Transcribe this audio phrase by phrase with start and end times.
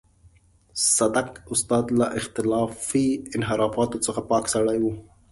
[0.95, 4.85] صدک استاد له اخلاقي انحرافاتو څخه پاک سړی و.